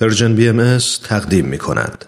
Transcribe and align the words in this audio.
پرژن 0.00 0.34
بی 0.34 0.48
ام 0.48 0.78
تقدیم 1.04 1.44
می 1.44 1.58
کند. 1.58 2.04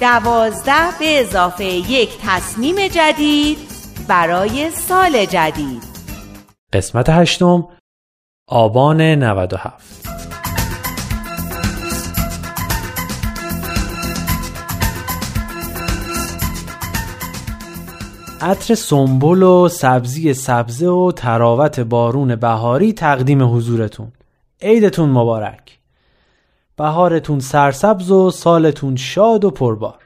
دوازده 0.00 0.98
به 0.98 1.20
اضافه 1.20 1.64
یک 1.64 2.10
تصمیم 2.22 2.76
جدید 2.88 3.58
برای 4.08 4.70
سال 4.70 5.24
جدید 5.24 5.82
قسمت 6.72 7.08
هشتم 7.08 7.68
آبان 8.48 9.00
97 9.00 10.17
عطر 18.40 18.74
سنبل 18.74 19.42
و 19.42 19.68
سبزی 19.68 20.34
سبزه 20.34 20.86
و 20.86 21.12
تراوت 21.12 21.80
بارون 21.80 22.36
بهاری 22.36 22.92
تقدیم 22.92 23.56
حضورتون. 23.56 24.12
عیدتون 24.62 25.08
مبارک. 25.08 25.78
بهارتون 26.76 27.40
سرسبز 27.40 28.10
و 28.10 28.30
سالتون 28.30 28.96
شاد 28.96 29.44
و 29.44 29.50
پربار. 29.50 29.98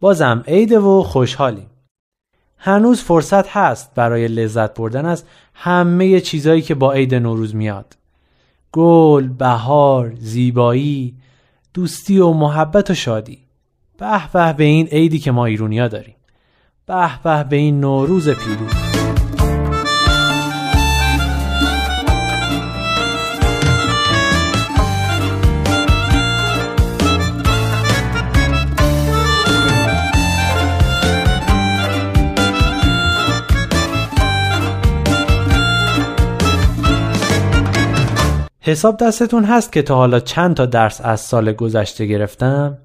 بازم 0.00 0.44
عیده 0.46 0.78
و 0.78 1.02
خوشحالیم. 1.02 1.66
هنوز 2.58 3.02
فرصت 3.02 3.48
هست 3.48 3.90
برای 3.94 4.28
لذت 4.28 4.74
بردن 4.74 5.06
از 5.06 5.24
همه 5.54 6.20
چیزایی 6.20 6.62
که 6.62 6.74
با 6.74 6.92
عید 6.92 7.14
نوروز 7.14 7.54
میاد. 7.54 7.96
گل، 8.72 9.28
بهار، 9.28 10.14
زیبایی، 10.18 11.14
دوستی 11.74 12.18
و 12.18 12.32
محبت 12.32 12.90
و 12.90 12.94
شادی. 12.94 13.38
به 13.98 14.32
به 14.32 14.52
به 14.52 14.64
این 14.64 14.86
عیدی 14.86 15.18
که 15.18 15.30
ما 15.30 15.44
ایرونیا 15.44 15.88
داریم. 15.88 16.14
به 16.90 17.10
به 17.24 17.44
به 17.44 17.56
این 17.56 17.80
نوروز 17.80 18.28
پیروز. 18.28 18.70
حساب 38.60 38.96
دستتون 38.96 39.44
هست 39.44 39.72
که 39.72 39.82
تا 39.82 39.94
حالا 39.94 40.20
چند 40.20 40.56
تا 40.56 40.66
درس 40.66 41.00
از 41.00 41.20
سال 41.20 41.52
گذشته 41.52 42.06
گرفتم؟ 42.06 42.78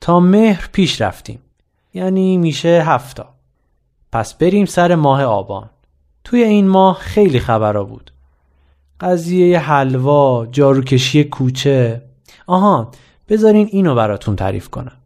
تا 0.00 0.20
مهر 0.20 0.68
پیش 0.72 1.00
رفتیم. 1.00 1.38
یعنی 1.94 2.36
میشه 2.36 2.82
هفتا 2.86 3.37
پس 4.12 4.34
بریم 4.34 4.66
سر 4.66 4.94
ماه 4.94 5.22
آبان. 5.22 5.70
توی 6.24 6.42
این 6.42 6.68
ماه 6.68 6.98
خیلی 6.98 7.40
خبرها 7.40 7.84
بود. 7.84 8.10
قضیه 9.00 9.58
حلوا 9.58 10.46
جاروکشی 10.46 11.24
کوچه. 11.24 12.02
آها 12.46 12.90
بذارین 13.28 13.68
اینو 13.72 13.94
براتون 13.94 14.36
تعریف 14.36 14.68
کنم. 14.68 14.96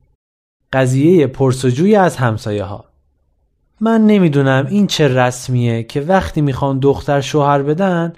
قضیه 0.72 1.26
پرسجوی 1.26 1.96
از 1.96 2.16
همسایه 2.16 2.64
ها 2.64 2.84
من 3.80 4.06
نمی‌دونم 4.06 4.66
این 4.66 4.86
چه 4.86 5.08
رسمیه 5.08 5.82
که 5.82 6.00
وقتی 6.00 6.40
می‌خوان 6.40 6.78
دختر 6.78 7.20
شوهر 7.20 7.62
بدن 7.62 8.12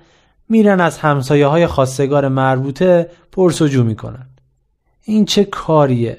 میرن 0.48 0.80
از 0.80 0.98
همسایه 0.98 1.46
های 1.46 1.66
خواستگار 1.66 2.28
مربوطه 2.28 3.10
پرسجو 3.32 3.84
می‌کنن. 3.84 4.26
این 5.02 5.24
چه 5.24 5.44
کاریه؟ 5.44 6.19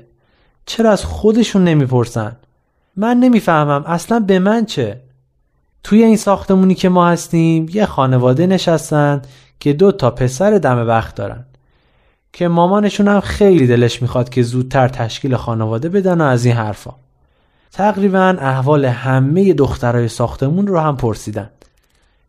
چرا 0.65 0.91
از 0.91 1.05
خودشون 1.05 1.63
نمی‌پرسن؟ 1.63 2.37
من 2.97 3.17
نمی‌فهمم. 3.17 3.83
اصلا 3.87 4.19
به 4.19 4.39
من 4.39 4.65
چه؟ 4.65 5.01
توی 5.83 6.03
این 6.03 6.17
ساختمونی 6.17 6.75
که 6.75 6.89
ما 6.89 7.07
هستیم 7.07 7.69
یه 7.73 7.85
خانواده 7.85 8.47
نشستن 8.47 9.21
که 9.59 9.73
دو 9.73 9.91
تا 9.91 10.11
پسر 10.11 10.57
دم 10.57 10.87
وقت 10.87 11.15
دارن. 11.15 11.45
که 12.33 12.47
مامانشون 12.47 13.07
هم 13.07 13.19
خیلی 13.19 13.67
دلش 13.67 14.01
می‌خواد 14.01 14.29
که 14.29 14.43
زودتر 14.43 14.87
تشکیل 14.87 15.35
خانواده 15.35 15.89
بدن 15.89 16.21
و 16.21 16.23
از 16.23 16.45
این 16.45 16.55
حرفا. 16.55 16.91
تقریبا 17.71 18.35
احوال 18.39 18.85
همه 18.85 19.53
دخترای 19.53 20.07
ساختمون 20.07 20.67
رو 20.67 20.79
هم 20.79 20.97
پرسیدن. 20.97 21.49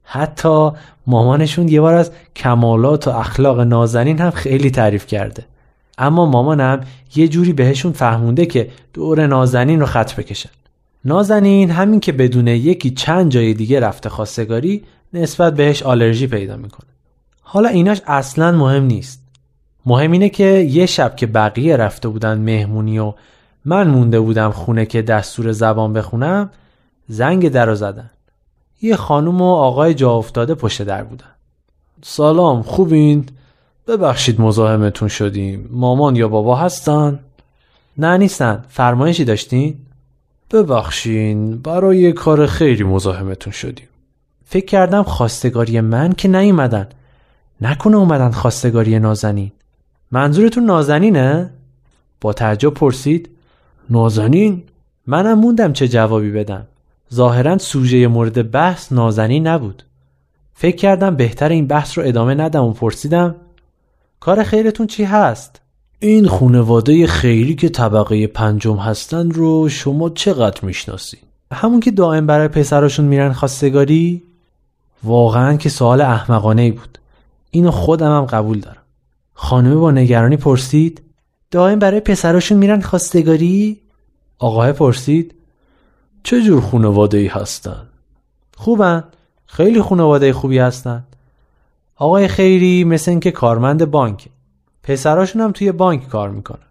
حتی 0.04 0.70
مامانشون 1.06 1.68
یه 1.68 1.80
بار 1.80 1.94
از 1.94 2.10
کمالات 2.36 3.08
و 3.08 3.10
اخلاق 3.10 3.60
نازنین 3.60 4.18
هم 4.18 4.30
خیلی 4.30 4.70
تعریف 4.70 5.06
کرده. 5.06 5.44
اما 5.98 6.26
مامانم 6.26 6.80
یه 7.14 7.28
جوری 7.28 7.52
بهشون 7.52 7.92
فهمونده 7.92 8.46
که 8.46 8.70
دور 8.92 9.26
نازنین 9.26 9.80
رو 9.80 9.86
خط 9.86 10.14
بکشن. 10.14 10.50
نازنین 11.06 11.70
همین 11.70 12.00
که 12.00 12.12
بدون 12.12 12.48
یکی 12.48 12.90
چند 12.90 13.30
جای 13.30 13.54
دیگه 13.54 13.80
رفته 13.80 14.08
خواستگاری 14.08 14.84
نسبت 15.12 15.54
بهش 15.54 15.82
آلرژی 15.82 16.26
پیدا 16.26 16.56
می‌کنه 16.56 16.90
حالا 17.42 17.68
ایناش 17.68 18.02
اصلا 18.06 18.52
مهم 18.52 18.84
نیست 18.84 19.22
مهم 19.86 20.12
اینه 20.12 20.28
که 20.28 20.44
یه 20.44 20.86
شب 20.86 21.16
که 21.16 21.26
بقیه 21.26 21.76
رفته 21.76 22.08
بودن 22.08 22.38
مهمونی 22.38 22.98
و 22.98 23.14
من 23.64 23.88
مونده 23.88 24.20
بودم 24.20 24.50
خونه 24.50 24.86
که 24.86 25.02
دستور 25.02 25.52
زبان 25.52 25.92
بخونم 25.92 26.50
زنگ 27.08 27.48
در 27.48 27.74
زدن 27.74 28.10
یه 28.82 28.96
خانم 28.96 29.42
و 29.42 29.54
آقای 29.54 29.94
جا 29.94 30.12
افتاده 30.12 30.54
پشت 30.54 30.82
در 30.82 31.04
بودن 31.04 31.30
سلام 32.02 32.62
خوبین؟ 32.62 33.26
ببخشید 33.88 34.40
مزاحمتون 34.40 35.08
شدیم 35.08 35.68
مامان 35.70 36.16
یا 36.16 36.28
بابا 36.28 36.56
هستن؟ 36.56 37.20
نه 37.98 38.16
نیستن 38.16 38.64
فرمایشی 38.68 39.24
داشتین؟ 39.24 39.85
ببخشین 40.50 41.58
برای 41.58 42.12
کار 42.12 42.46
خیلی 42.46 42.84
مزاحمتون 42.84 43.52
شدیم. 43.52 43.88
فکر 44.44 44.66
کردم 44.66 45.02
خواستگاری 45.02 45.80
من 45.80 46.12
که 46.12 46.28
نیومدن. 46.28 46.88
نکنه 47.60 47.96
اومدن 47.96 48.30
خواستگاری 48.30 48.98
نازنین. 48.98 49.52
منظورتون 50.10 50.64
نازنینه؟ 50.64 51.50
با 52.20 52.32
تعجب 52.32 52.74
پرسید. 52.74 53.30
نازنین؟ 53.90 54.62
منم 55.06 55.38
موندم 55.38 55.72
چه 55.72 55.88
جوابی 55.88 56.30
بدم. 56.30 56.66
ظاهرا 57.14 57.58
سوژه 57.58 58.06
مورد 58.06 58.50
بحث 58.50 58.92
نازنین 58.92 59.46
نبود. 59.46 59.82
فکر 60.54 60.76
کردم 60.76 61.16
بهتر 61.16 61.48
این 61.48 61.66
بحث 61.66 61.98
رو 61.98 62.04
ادامه 62.06 62.34
ندم 62.34 62.64
و 62.64 62.72
پرسیدم. 62.72 63.34
کار 64.20 64.42
خیرتون 64.42 64.86
چی 64.86 65.04
هست؟ 65.04 65.60
این 65.98 66.26
خونواده 66.26 67.06
خیری 67.06 67.54
که 67.54 67.68
طبقه 67.68 68.26
پنجم 68.26 68.76
هستن 68.76 69.30
رو 69.30 69.68
شما 69.68 70.10
چقدر 70.10 70.64
می‌شناسید؟ 70.64 71.20
همون 71.52 71.80
که 71.80 71.90
دائم 71.90 72.26
برای 72.26 72.48
پسراشون 72.48 73.04
میرن 73.04 73.32
خواستگاری؟ 73.32 74.22
واقعا 75.04 75.56
که 75.56 75.68
سوال 75.68 76.00
احمقانه 76.00 76.62
ای 76.62 76.70
بود 76.70 76.98
اینو 77.50 77.70
خودم 77.70 78.16
هم 78.16 78.24
قبول 78.24 78.60
دارم 78.60 78.82
خانمه 79.34 79.74
با 79.74 79.90
نگرانی 79.90 80.36
پرسید 80.36 81.02
دائم 81.50 81.78
برای 81.78 82.00
پسراشون 82.00 82.58
میرن 82.58 82.80
خواستگاری؟ 82.80 83.80
آقاه 84.38 84.72
پرسید 84.72 85.34
چه 86.22 86.42
جور 86.42 86.60
خانواده 86.60 87.18
ای 87.18 87.26
هستن؟ 87.26 87.88
خوبن 88.56 89.04
خیلی 89.46 89.82
خانواده 89.82 90.32
خوبی 90.32 90.58
هستن 90.58 91.04
آقای 91.96 92.28
خیری 92.28 92.84
مثل 92.84 93.10
اینکه 93.10 93.30
کارمند 93.30 93.90
بانک 93.90 94.28
پسراشون 94.86 95.42
هم 95.42 95.52
توی 95.52 95.72
بانک 95.72 96.08
کار 96.08 96.30
می‌کنن. 96.30 96.66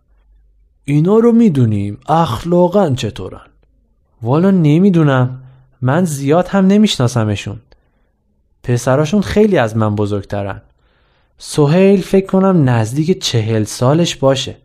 اینا 0.86 1.18
رو 1.18 1.32
می‌دونیم 1.32 2.00
اخلاقا 2.10 2.90
چطورن. 2.90 3.48
والا 4.22 4.52
نمی‌دونم. 4.52 5.42
من 5.82 6.06
زیاد 6.06 6.48
هم 6.48 6.68
نمیشناسمشون. 6.68 7.60
پسراشون 8.64 9.22
خیلی 9.22 9.58
از 9.58 9.78
من 9.78 9.96
بزرگترن. 9.96 10.62
سهیل 11.38 12.02
فکر 12.02 12.26
کنم 12.26 12.70
نزدیک 12.70 13.24
چهل 13.24 13.64
سالش 13.64 14.16
باشه. 14.16 14.58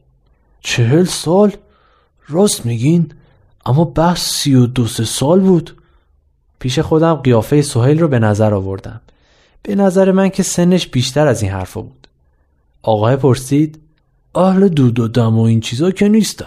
چهل 0.61 1.05
سال؟ 1.05 1.53
راست 2.29 2.67
میگین؟ 2.67 3.13
اما 3.67 3.85
بحث 3.85 4.31
سی 4.31 4.55
و 4.55 4.67
دو 4.67 4.87
سال 4.87 5.41
بود. 5.41 5.77
پیش 6.59 6.79
خودم 6.79 7.15
قیافه 7.15 7.63
سهیل 7.63 8.01
رو 8.01 8.09
به 8.09 8.19
نظر 8.19 8.55
آوردم. 8.55 9.01
به 9.63 9.75
نظر 9.75 10.13
من 10.13 10.29
که 10.29 10.43
سنش 10.43 10.87
بیشتر 10.87 11.27
از 11.27 11.43
این 11.43 11.53
حرفا 11.53 11.83
بود. 11.83 12.00
آقای 12.83 13.17
پرسید 13.17 13.79
اهل 14.35 14.69
دود 14.69 14.99
و 14.99 15.09
دم 15.09 15.39
و 15.39 15.43
این 15.43 15.61
چیزا 15.61 15.91
که 15.91 16.09
نیستن. 16.09 16.47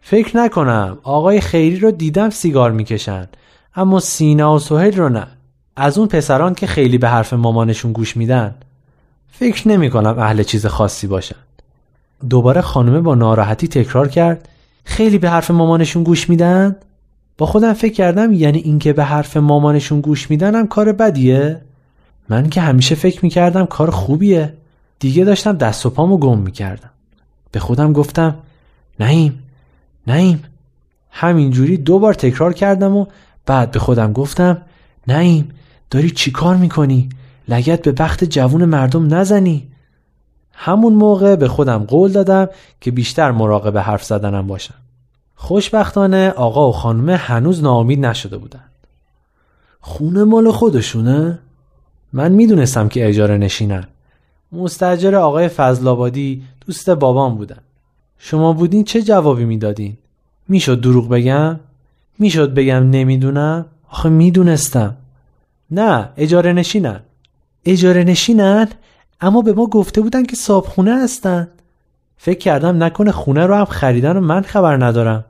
فکر 0.00 0.36
نکنم 0.36 0.98
آقای 1.02 1.40
خیری 1.40 1.78
رو 1.78 1.90
دیدم 1.90 2.30
سیگار 2.30 2.70
می‌کشن 2.70 3.28
اما 3.76 4.00
سینا 4.00 4.54
و 4.54 4.58
سهیل 4.58 4.96
رو 4.96 5.08
نه. 5.08 5.26
از 5.76 5.98
اون 5.98 6.08
پسران 6.08 6.54
که 6.54 6.66
خیلی 6.66 6.98
به 6.98 7.08
حرف 7.08 7.32
مامانشون 7.32 7.92
گوش 7.92 8.16
میدن. 8.16 8.54
فکر 9.32 9.68
نمی 9.68 9.90
کنم 9.90 10.18
اهل 10.18 10.42
چیز 10.42 10.66
خاصی 10.66 11.06
باشن. 11.06 11.36
دوباره 12.30 12.60
خانمه 12.60 13.00
با 13.00 13.14
ناراحتی 13.14 13.68
تکرار 13.68 14.08
کرد 14.08 14.48
خیلی 14.84 15.18
به 15.18 15.30
حرف 15.30 15.50
مامانشون 15.50 16.02
گوش 16.02 16.28
میدن؟ 16.28 16.76
با 17.38 17.46
خودم 17.46 17.72
فکر 17.72 17.92
کردم 17.92 18.32
یعنی 18.32 18.58
اینکه 18.58 18.92
به 18.92 19.04
حرف 19.04 19.36
مامانشون 19.36 20.00
گوش 20.00 20.30
میدنم 20.30 20.66
کار 20.66 20.92
بدیه. 20.92 21.60
من 22.28 22.50
که 22.50 22.60
همیشه 22.60 22.94
فکر 22.94 23.20
می‌کردم 23.22 23.66
کار 23.66 23.90
خوبیه. 23.90 24.54
دیگه 25.00 25.24
داشتم 25.24 25.52
دست 25.52 25.86
و 25.86 25.90
پامو 25.90 26.18
گم 26.18 26.38
می‌کردم. 26.38 26.90
به 27.52 27.60
خودم 27.60 27.92
گفتم 27.92 28.34
نهیم 29.00 29.42
نهیم 30.06 30.42
همینجوری 31.10 31.76
دو 31.76 31.98
بار 31.98 32.14
تکرار 32.14 32.52
کردم 32.52 32.96
و 32.96 33.06
بعد 33.46 33.70
به 33.70 33.78
خودم 33.78 34.12
گفتم 34.12 34.62
نعیم 35.06 35.48
داری 35.90 36.10
چی 36.10 36.30
کار 36.30 36.56
می‌کنی؟ 36.56 37.08
لگت 37.48 37.82
به 37.82 37.92
بخت 37.92 38.24
جوون 38.24 38.64
مردم 38.64 39.14
نزنی. 39.14 39.68
همون 40.52 40.92
موقع 40.92 41.36
به 41.36 41.48
خودم 41.48 41.78
قول 41.78 42.12
دادم 42.12 42.48
که 42.80 42.90
بیشتر 42.90 43.30
مراقب 43.30 43.78
حرف 43.78 44.04
زدنم 44.04 44.46
باشم. 44.46 44.74
خوشبختانه 45.34 46.30
آقا 46.30 46.68
و 46.68 46.72
خانم 46.72 47.10
هنوز 47.10 47.62
ناامید 47.62 48.06
نشده 48.06 48.38
بودند 48.38 48.70
خونه 49.80 50.24
مال 50.24 50.52
خودشونه؟ 50.52 51.38
من 52.12 52.32
می‌دونستم 52.32 52.88
که 52.88 53.08
اجاره 53.08 53.36
نشینن. 53.38 53.84
مستجر 54.52 55.14
آقای 55.14 55.48
فضلابادی 55.48 56.42
دوست 56.66 56.90
بابام 56.90 57.34
بودن. 57.34 57.58
شما 58.18 58.52
بودین 58.52 58.84
چه 58.84 59.02
جوابی 59.02 59.44
می‌دادین؟ 59.44 59.96
می‌شد 60.48 60.80
دروغ 60.80 61.08
بگم؟ 61.08 61.60
می‌شد 62.18 62.54
بگم 62.54 62.90
نمی‌دونم؟ 62.90 63.66
آخه 63.90 64.08
می‌دونستم. 64.08 64.96
نه 65.70 66.08
اجاره 66.16 66.52
نشینن. 66.52 67.00
اجاره 67.64 68.04
نشینن؟ 68.04 68.68
اما 69.20 69.42
به 69.42 69.52
ما 69.52 69.66
گفته 69.66 70.00
بودن 70.00 70.24
که 70.24 70.36
صابخونه 70.36 71.02
هستن. 71.02 71.48
فکر 72.16 72.38
کردم 72.38 72.82
نکنه 72.82 73.12
خونه 73.12 73.46
رو 73.46 73.54
هم 73.54 73.64
خریدن 73.64 74.16
و 74.16 74.20
من 74.20 74.42
خبر 74.42 74.84
ندارم. 74.84 75.24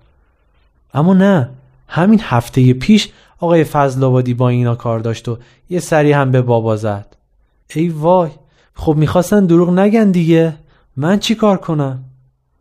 اما 0.94 1.14
نه 1.14 1.49
همین 1.88 2.20
هفته 2.22 2.72
پیش 2.72 3.08
آقای 3.38 3.64
فضل 3.64 4.05
آبادی 4.05 4.34
با 4.34 4.49
اینا 4.49 4.75
کار 4.75 4.99
داشت 4.99 5.28
و 5.28 5.38
یه 5.70 5.81
سری 5.81 6.12
هم 6.12 6.31
به 6.31 6.43
بابا 6.43 6.76
زد. 6.76 7.17
ای 7.75 7.88
وای 7.88 8.31
خب 8.81 8.94
می‌خواستن 8.97 9.47
دروغ 9.47 9.71
نگن 9.71 10.11
دیگه. 10.11 10.55
من 10.97 11.19
چی 11.19 11.35
کار 11.35 11.56
کنم؟ 11.56 12.05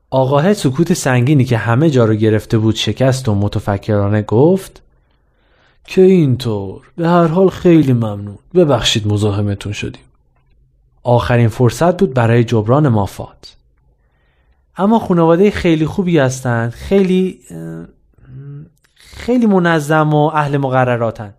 آقاه 0.10 0.54
سکوت 0.54 0.94
سنگینی 0.94 1.46
که 1.46 1.58
همه 1.58 1.90
جا 1.90 2.06
رو 2.06 2.14
گرفته 2.14 2.58
بود 2.58 2.76
شکست 2.76 3.30
و 3.30 3.36
متفکرانه 3.36 4.22
گفت 4.22 4.82
که 5.86 6.02
اینطور؟ 6.02 6.82
به 6.96 7.08
هر 7.08 7.28
حال 7.28 7.50
خیلی 7.50 7.94
ممنون. 7.94 8.38
ببخشید 8.54 9.08
مزاحمتون 9.08 9.72
شدیم. 9.72 10.02
آخرین 11.04 11.48
فرصت 11.48 11.98
بود 11.98 12.14
برای 12.14 12.44
جبران 12.44 12.88
مافات 12.88 13.56
اما 14.78 15.00
خانواده 15.00 15.52
خیلی 15.52 15.86
خوبی 15.86 16.18
هستند 16.18 16.72
خیلی 16.72 17.40
خیلی 18.96 19.46
منظم 19.46 20.14
و 20.14 20.32
اهل 20.34 20.58
مقرراتن. 20.58 21.34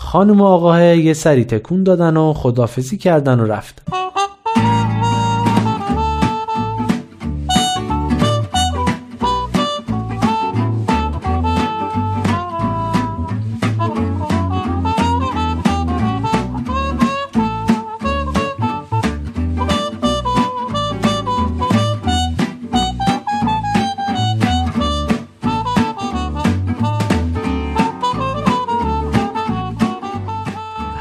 خانم 0.00 0.40
و 0.40 0.44
آقاه 0.44 0.96
یه 0.96 1.14
سری 1.14 1.44
تکون 1.44 1.82
دادن 1.82 2.16
و 2.16 2.32
خدافزی 2.32 2.98
کردن 2.98 3.40
و 3.40 3.46
رفتن 3.46 4.07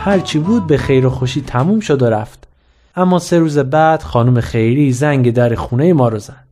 هرچی 0.07 0.39
بود 0.39 0.67
به 0.67 0.77
خیر 0.77 1.05
و 1.05 1.09
خوشی 1.09 1.41
تموم 1.41 1.79
شد 1.79 2.01
و 2.01 2.05
رفت 2.05 2.47
اما 2.95 3.19
سه 3.19 3.39
روز 3.39 3.57
بعد 3.57 4.01
خانم 4.01 4.41
خیری 4.41 4.91
زنگ 4.91 5.33
در 5.33 5.55
خونه 5.55 5.93
ما 5.93 6.09
رو 6.09 6.19
زد 6.19 6.47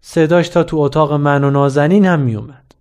صداش 0.00 0.48
تا 0.48 0.64
تو 0.64 0.76
اتاق 0.76 1.12
من 1.12 1.44
و 1.44 1.50
نازنین 1.50 2.06
هم 2.06 2.20
می 2.20 2.34
اومد 2.34 2.74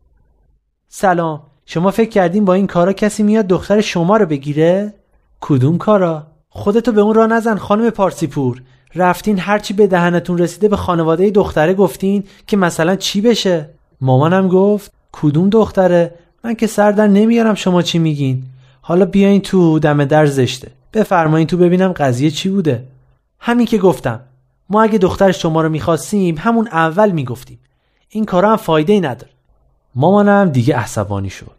سلام 0.90 1.42
شما 1.66 1.92
فکر 1.92 2.10
کردین 2.10 2.46
با 2.46 2.54
این 2.54 2.68
کارا 2.68 2.94
کسی 2.94 3.24
میاد 3.24 3.48
دختر 3.48 3.82
شما 3.82 4.18
رو 4.18 4.26
بگیره؟ 4.26 4.94
کدوم 5.42 5.78
کارا؟ 5.78 6.28
خودتو 6.50 6.92
به 6.92 7.02
اون 7.02 7.14
را 7.14 7.26
نزن 7.26 7.56
خانم 7.56 7.90
پارسیپور 7.90 8.62
رفتین 8.96 9.40
هرچی 9.40 9.74
به 9.74 9.88
دهنتون 9.88 10.38
رسیده 10.38 10.68
به 10.68 10.76
خانواده 10.76 11.30
دختره 11.30 11.74
گفتین 11.74 12.24
که 12.48 12.58
مثلا 12.58 12.96
چی 12.96 13.22
بشه؟ 13.22 13.70
مامانم 14.02 14.48
گفت 14.48 14.92
کدوم 15.12 15.50
دختره؟ 15.50 16.14
من 16.44 16.56
که 16.56 16.68
سر 16.68 16.92
در 16.92 17.08
نمیارم 17.08 17.56
شما 17.56 17.82
چی 17.82 18.00
میگین 18.00 18.44
حالا 18.88 19.06
بیاین 19.06 19.42
تو 19.42 19.80
دم 19.80 20.06
در 20.06 20.26
زشته. 20.26 20.72
بفرمایین 20.94 21.48
تو 21.48 21.58
ببینم 21.58 21.92
قضیه 21.92 22.32
چی 22.32 22.50
بوده. 22.50 22.84
همین 23.40 23.66
که 23.66 23.78
گفتم. 23.78 24.20
ما 24.70 24.84
اگه 24.84 24.98
دختر 24.98 25.32
شما 25.32 25.62
رو 25.62 25.70
می‌خواستیم 25.70 26.38
همون 26.38 26.68
اول 26.68 27.12
می‌گفتیم. 27.12 27.60
این 28.10 28.26
کارا 28.26 28.50
هم 28.52 28.58
فایده 28.58 28.94
ای 28.94 29.00
نداره. 29.00 29.32
مامانم 29.96 30.50
دیگه 30.50 30.76
عصبانی 30.76 31.30
شد. 31.30 31.58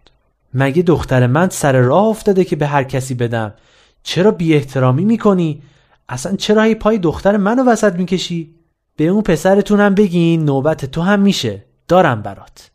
مگه 0.54 0.82
دختر 0.82 1.26
من 1.26 1.48
سر 1.48 1.72
راه 1.72 2.04
افتاده 2.04 2.44
که 2.44 2.56
به 2.56 2.66
هر 2.66 2.84
کسی 2.84 3.14
بدم؟ 3.14 3.54
چرا 4.02 4.30
بی 4.30 4.54
احترامی 4.54 5.04
می‌کنی؟ 5.04 5.62
اصلا 6.08 6.36
چرا 6.36 6.62
هی 6.62 6.74
پای 6.74 6.98
دختر 6.98 7.36
منو 7.36 7.64
وسط 7.64 7.94
می‌کشی؟ 7.94 8.54
به 8.96 9.04
اون 9.04 9.22
پسرتونم 9.22 9.94
بگین 9.94 10.44
نوبت 10.44 10.84
تو 10.84 11.02
هم 11.02 11.20
میشه. 11.20 11.64
دارم 11.88 12.22
برات. 12.22 12.70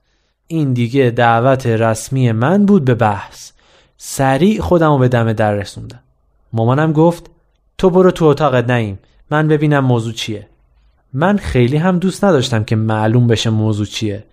این 0.48 0.74
دیگه 0.74 1.10
دعوت 1.10 1.66
رسمی 1.66 2.32
من 2.32 2.66
بود 2.66 2.86
به 2.86 2.96
بحث. 2.96 3.54
سریع 3.98 4.62
خودم 4.62 4.92
رو 4.92 4.98
به 4.98 5.08
دم 5.08 5.34
در 5.34 5.54
رسوندم. 5.54 6.00
مامانم 6.54 6.92
گفت 6.92 7.30
تو 7.78 7.90
برو 7.90 8.12
تو 8.12 8.26
اتاقت 8.26 8.70
نیم 8.70 9.00
من 9.32 9.48
ببینم 9.48 9.86
موضوع 9.86 10.14
چیه. 10.14 10.48
من 11.14 11.38
خیلی 11.38 11.78
هم 11.78 12.00
دوست 12.00 12.24
نداشتم 12.24 12.64
که 12.64 12.76
معلوم 12.76 13.28
بشه 13.28 13.50
موضوع 13.50 13.86
چیه. 13.86 14.24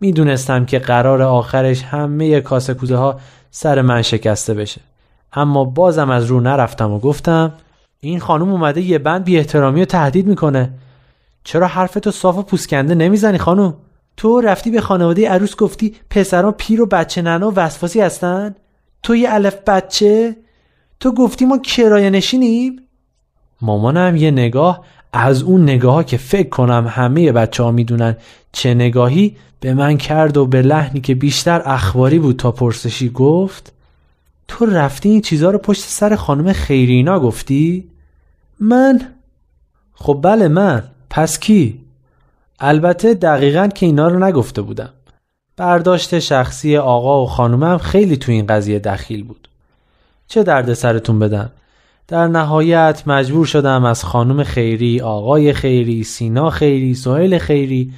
می‌دونستم 0.00 0.64
که 0.64 0.78
قرار 0.78 1.22
آخرش 1.22 1.82
همه 1.82 2.40
کاسه 2.40 2.74
کوزه 2.74 2.96
ها 2.96 3.20
سر 3.50 3.82
من 3.82 4.02
شکسته 4.02 4.54
بشه. 4.54 4.80
اما 5.32 5.64
بازم 5.64 6.10
از 6.10 6.24
رو 6.24 6.40
نرفتم 6.40 6.92
و 6.92 6.98
گفتم 6.98 7.52
این 8.00 8.20
خانم 8.20 8.50
اومده 8.50 8.80
یه 8.80 8.98
بند 8.98 9.24
بی 9.24 9.38
احترامی 9.38 9.82
و 9.82 9.84
تهدید 9.84 10.26
می‌کنه. 10.26 10.70
چرا 11.44 11.66
حرفتو 11.66 12.10
صاف 12.10 12.36
و 12.38 12.42
پوسکنده 12.42 12.94
نمی‌زنی 12.94 13.38
خانم؟ 13.38 13.74
تو 14.16 14.40
رفتی 14.40 14.70
به 14.70 14.80
خانواده 14.80 15.28
عروس 15.28 15.56
گفتی 15.56 15.96
پسران 16.10 16.52
پیر 16.52 16.80
و 16.80 16.86
بچه 16.86 17.22
ننا 17.22 17.50
و 17.50 17.54
وسواسی 17.54 18.00
هستن؟ 18.00 18.54
تو 19.02 19.16
یه 19.16 19.34
الف 19.34 19.56
بچه 19.66 20.36
تو 21.00 21.12
گفتی 21.12 21.44
ما 21.44 21.58
کرایه 21.58 22.10
نشینیم 22.10 22.82
مامانم 23.60 24.16
یه 24.16 24.30
نگاه 24.30 24.84
از 25.12 25.42
اون 25.42 25.62
نگاه 25.62 26.04
که 26.04 26.16
فکر 26.16 26.48
کنم 26.48 26.86
همه 26.90 27.32
بچه 27.32 27.62
ها 27.62 27.70
می‌دونن 27.70 28.16
چه 28.52 28.74
نگاهی 28.74 29.36
به 29.60 29.74
من 29.74 29.96
کرد 29.96 30.36
و 30.36 30.46
به 30.46 30.62
لحنی 30.62 31.00
که 31.00 31.14
بیشتر 31.14 31.62
اخباری 31.64 32.18
بود 32.18 32.36
تا 32.36 32.52
پرسشی 32.52 33.08
گفت 33.08 33.72
تو 34.48 34.66
رفتی 34.66 35.08
این 35.08 35.20
چیزا 35.20 35.50
رو 35.50 35.58
پشت 35.58 35.80
سر 35.80 36.16
خانم 36.16 36.52
خیرینا 36.52 37.20
گفتی؟ 37.20 37.90
من؟ 38.60 39.00
خب 39.94 40.20
بله 40.22 40.48
من 40.48 40.82
پس 41.10 41.38
کی؟ 41.38 41.80
البته 42.60 43.14
دقیقا 43.14 43.66
که 43.66 43.86
اینا 43.86 44.08
رو 44.08 44.24
نگفته 44.24 44.62
بودم 44.62 44.90
برداشت 45.58 46.18
شخصی 46.18 46.76
آقا 46.76 47.22
و 47.22 47.26
خانومم 47.26 47.78
خیلی 47.78 48.16
تو 48.16 48.32
این 48.32 48.46
قضیه 48.46 48.78
دخیل 48.78 49.24
بود 49.24 49.48
چه 50.28 50.42
درد 50.42 50.74
سرتون 50.74 51.18
بدن 51.18 51.50
در 52.08 52.26
نهایت 52.26 53.02
مجبور 53.06 53.46
شدم 53.46 53.84
از 53.84 54.04
خانم 54.04 54.44
خیری، 54.44 55.00
آقای 55.00 55.52
خیری، 55.52 56.04
سینا 56.04 56.50
خیری، 56.50 56.94
سهیل 56.94 57.38
خیری 57.38 57.92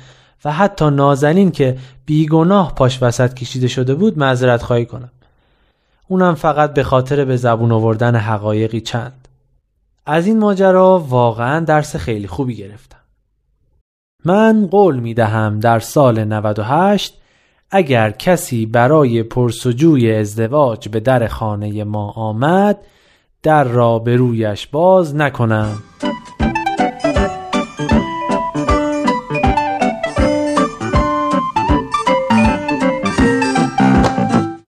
و 0.45 0.53
حتی 0.53 0.91
نازنین 0.91 1.51
که 1.51 1.79
بیگناه 2.07 2.75
پاش 2.75 3.03
وسط 3.03 3.35
کشیده 3.35 3.69
شده 3.69 3.95
بود 3.95 4.19
معذرت 4.19 4.63
خواهی 4.63 4.87
کنم. 4.87 5.11
اونم 6.09 6.35
فقط 6.35 6.75
به 6.75 6.83
خاطر 6.83 7.25
به 7.25 7.37
زبون 7.37 7.73
آوردن 7.73 8.17
حقایقی 8.17 8.81
چند. 8.81 9.29
از 10.07 10.27
این 10.27 10.39
ماجرا 10.39 10.99
واقعا 10.99 11.65
درس 11.65 11.97
خیلی 11.97 12.27
خوبی 12.27 12.57
گرفتم. 12.57 12.97
من 14.25 14.67
قول 14.67 15.01
می 15.01 15.15
دهم 15.15 15.61
در 15.61 15.79
سال 15.79 16.25
98 16.25 17.21
اگر 17.71 18.11
کسی 18.11 18.67
برای 18.67 19.23
پرسجوی 19.23 20.15
ازدواج 20.15 20.89
به 20.89 21.01
در 21.01 21.27
خانه 21.27 21.85
ما 21.85 22.11
آمد 22.11 22.79
در 23.43 23.65
را 23.65 23.99
به 23.99 24.17
رویش 24.17 24.67
باز 24.67 25.17
نکنم. 25.17 25.83